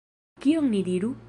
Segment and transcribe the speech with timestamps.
[0.45, 1.15] Kion ni diru?